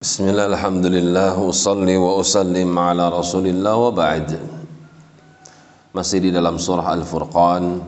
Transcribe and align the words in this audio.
Bismillah, 0.00 0.48
alhamdulillah, 0.48 1.36
usalli 1.36 1.92
wa 2.00 2.16
usallim 2.16 2.72
ala 2.72 3.12
rasulillah 3.12 3.76
wa 3.76 3.92
ba'd. 3.92 4.32
Masih 5.92 6.24
di 6.24 6.32
dalam 6.32 6.56
surah 6.56 6.88
Al-Furqan. 6.96 7.84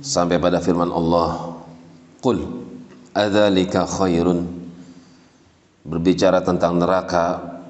Sampai 0.00 0.40
pada 0.40 0.64
firman 0.64 0.88
Allah. 0.88 1.60
Qul, 2.24 2.40
adhalika 3.12 3.84
khairun? 3.84 4.48
Berbicara 5.84 6.40
tentang 6.40 6.80
neraka 6.80 7.60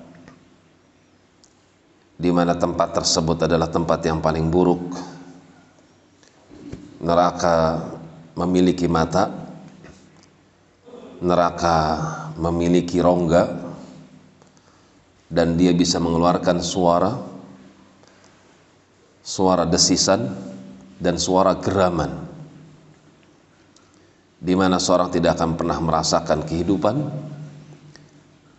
di 2.23 2.31
mana 2.31 2.55
tempat 2.55 3.03
tersebut 3.03 3.51
adalah 3.51 3.67
tempat 3.67 3.99
yang 4.07 4.23
paling 4.23 4.47
buruk. 4.47 4.95
Neraka 7.03 7.83
memiliki 8.39 8.87
mata. 8.87 9.27
Neraka 11.19 11.77
memiliki 12.41 13.05
rongga 13.05 13.69
dan 15.29 15.61
dia 15.61 15.77
bisa 15.77 16.01
mengeluarkan 16.01 16.59
suara 16.65 17.13
suara 19.21 19.69
desisan 19.69 20.33
dan 20.97 21.21
suara 21.21 21.55
geraman. 21.61 22.33
Di 24.41 24.57
mana 24.57 24.81
seorang 24.81 25.13
tidak 25.13 25.37
akan 25.37 25.53
pernah 25.61 25.79
merasakan 25.85 26.49
kehidupan 26.49 26.97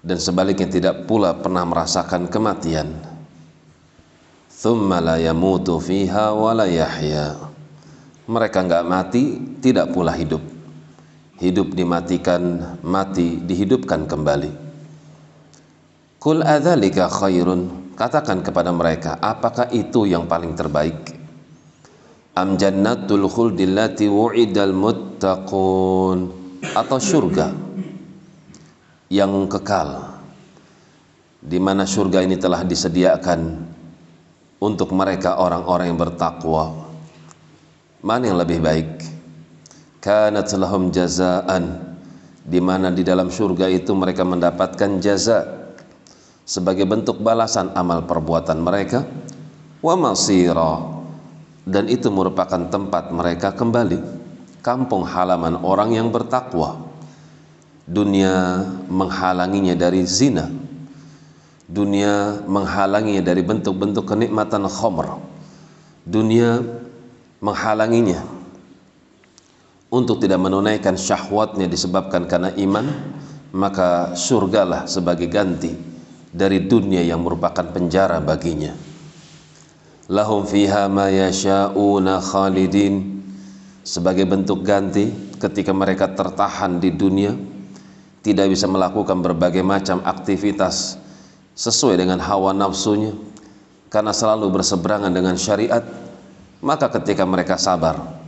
dan 0.05 0.17
sebaliknya 0.21 0.70
tidak 0.70 0.95
pula 1.09 1.34
pernah 1.34 1.65
merasakan 1.65 2.29
kematian. 2.29 2.93
Thumma 4.61 5.01
la 5.01 5.17
yamutu 5.17 5.81
fiha 5.81 6.37
wa 6.37 6.53
la 6.53 6.70
mereka 8.29 8.61
enggak 8.61 8.85
mati 8.85 9.41
tidak 9.57 9.89
pula 9.89 10.13
hidup 10.13 10.50
hidup 11.41 11.73
dimatikan, 11.73 12.77
mati 12.85 13.41
dihidupkan 13.41 14.05
kembali. 14.05 14.51
Kul 16.21 16.45
adzalika 16.45 17.09
khairun. 17.09 17.89
Katakan 17.97 18.41
kepada 18.41 18.70
mereka, 18.73 19.17
apakah 19.21 19.70
itu 19.73 20.09
yang 20.09 20.25
paling 20.25 20.53
terbaik? 20.57 21.17
Am 22.37 22.55
jannatul 22.57 23.27
khuldil 23.27 23.75
lati 23.75 24.07
wu'idal 24.07 24.73
muttaqun 24.73 26.17
atau 26.71 26.98
surga 26.98 27.51
yang 29.11 29.45
kekal 29.51 30.17
di 31.41 31.57
mana 31.57 31.89
surga 31.89 32.23
ini 32.23 32.37
telah 32.37 32.63
disediakan 32.63 33.70
untuk 34.61 34.93
mereka 34.93 35.41
orang-orang 35.41 35.89
yang 35.89 35.99
bertakwa. 35.99 36.93
Mana 38.05 38.29
yang 38.29 38.39
lebih 38.39 38.61
baik? 38.61 38.89
Kanat 40.02 40.49
lahum 40.57 40.90
jazaan. 40.90 41.94
Di 42.41 42.57
mana 42.57 42.90
di 42.90 43.05
dalam 43.05 43.30
surga 43.30 43.70
itu 43.70 43.94
mereka 43.94 44.26
mendapatkan 44.26 44.98
jaza 44.98 45.46
sebagai 46.41 46.90
bentuk 46.90 47.21
balasan 47.21 47.70
amal 47.77 48.04
perbuatan 48.10 48.57
mereka. 48.60 49.05
Wa 49.79 49.94
masira. 49.94 50.99
Dan 51.62 51.85
itu 51.88 52.10
merupakan 52.10 52.68
tempat 52.68 53.13
mereka 53.13 53.54
kembali. 53.54 54.02
Kampung 54.66 55.05
halaman 55.05 55.62
orang 55.62 55.94
yang 55.94 56.10
bertakwa. 56.10 56.82
Dunia 57.85 58.66
menghalanginya 58.90 59.77
dari 59.77 60.02
zina. 60.10 60.49
Dunia 61.70 62.41
menghalanginya 62.49 63.22
dari 63.22 63.46
bentuk-bentuk 63.46 64.09
kenikmatan 64.09 64.66
khamr. 64.66 65.22
Dunia 66.03 66.66
menghalanginya 67.38 68.25
untuk 69.91 70.23
tidak 70.23 70.39
menunaikan 70.39 70.95
syahwatnya 70.95 71.67
disebabkan 71.67 72.23
karena 72.23 72.56
iman 72.56 72.88
maka 73.51 74.16
surgalah 74.16 74.88
sebagai 74.88 75.28
ganti 75.28 75.75
dari 76.31 76.63
dunia 76.63 77.03
yang 77.03 77.19
merupakan 77.19 77.67
penjara 77.67 78.23
baginya. 78.23 78.72
Lahum 80.07 80.47
fiha 80.47 80.88
ma 80.88 81.11
yasha'una 81.11 82.23
khalidin. 82.23 83.19
Sebagai 83.81 84.29
bentuk 84.29 84.63
ganti 84.63 85.09
ketika 85.41 85.73
mereka 85.73 86.07
tertahan 86.13 86.77
di 86.77 86.93
dunia 86.93 87.33
tidak 88.21 88.53
bisa 88.53 88.69
melakukan 88.69 89.25
berbagai 89.25 89.66
macam 89.66 90.05
aktivitas 90.05 91.01
sesuai 91.57 91.97
dengan 91.97 92.21
hawa 92.21 92.53
nafsunya 92.53 93.17
karena 93.89 94.13
selalu 94.13 94.53
berseberangan 94.53 95.09
dengan 95.09 95.33
syariat 95.33 95.81
maka 96.61 96.93
ketika 96.93 97.25
mereka 97.25 97.57
sabar 97.57 98.20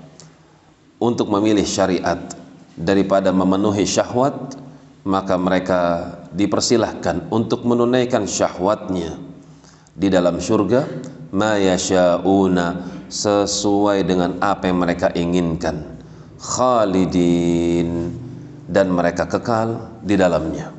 untuk 1.03 1.27
memilih 1.27 1.67
syariat 1.67 2.19
daripada 2.79 3.35
memenuhi 3.35 3.83
syahwat 3.83 4.55
maka 5.03 5.35
mereka 5.35 5.79
dipersilahkan 6.31 7.27
untuk 7.27 7.67
menunaikan 7.67 8.23
syahwatnya 8.23 9.19
di 9.93 10.07
dalam 10.07 10.39
syurga. 10.39 10.87
Ma 11.33 11.57
yasha'una 11.57 12.85
sesuai 13.09 14.05
dengan 14.05 14.37
apa 14.37 14.69
yang 14.69 14.85
mereka 14.85 15.09
inginkan. 15.17 15.97
Khalidin 16.37 18.13
dan 18.69 18.93
mereka 18.93 19.25
kekal 19.25 19.97
di 20.05 20.13
dalamnya. 20.13 20.69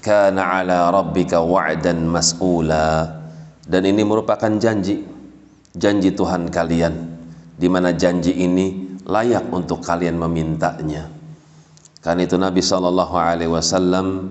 Kana 0.00 0.56
ala 0.56 0.88
rabbika 0.88 1.44
wa'dan 1.44 2.08
mas'ula. 2.08 3.20
Dan 3.68 3.84
ini 3.84 4.00
merupakan 4.08 4.48
janji 4.56 5.04
janji 5.76 6.16
Tuhan 6.16 6.48
kalian. 6.48 7.20
Di 7.60 7.68
mana 7.68 7.92
janji 7.92 8.32
ini 8.40 8.87
layak 9.08 9.48
untuk 9.48 9.80
kalian 9.80 10.20
memintanya. 10.20 11.08
Karena 12.04 12.28
itu 12.28 12.36
Nabi 12.36 12.60
Shallallahu 12.60 13.14
Alaihi 13.16 13.50
Wasallam 13.50 14.30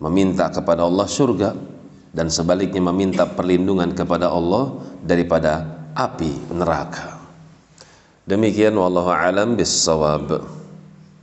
meminta 0.00 0.48
kepada 0.50 0.88
Allah 0.88 1.06
surga 1.06 1.52
dan 2.16 2.32
sebaliknya 2.32 2.80
meminta 2.80 3.28
perlindungan 3.28 3.92
kepada 3.92 4.32
Allah 4.32 4.72
daripada 5.04 5.68
api 5.92 6.50
neraka. 6.50 7.20
Demikian 8.26 8.74
wallahu 8.74 9.12
alam 9.12 9.54
bisawab. 9.54 10.42